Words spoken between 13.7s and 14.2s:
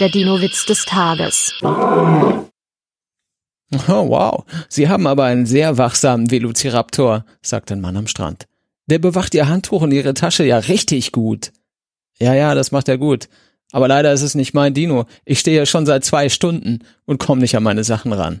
Aber leider